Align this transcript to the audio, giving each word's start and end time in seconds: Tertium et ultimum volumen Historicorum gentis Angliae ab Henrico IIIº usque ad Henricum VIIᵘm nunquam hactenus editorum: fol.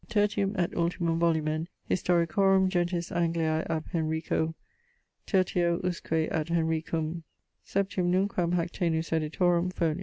Tertium 0.09 0.55
et 0.57 0.73
ultimum 0.75 1.19
volumen 1.19 1.67
Historicorum 1.87 2.69
gentis 2.69 3.11
Angliae 3.11 3.63
ab 3.69 3.85
Henrico 3.93 4.55
IIIº 5.27 5.79
usque 5.85 6.27
ad 6.31 6.47
Henricum 6.47 7.21
VIIᵘm 7.67 8.09
nunquam 8.09 8.53
hactenus 8.55 9.11
editorum: 9.11 9.71
fol. 9.71 9.97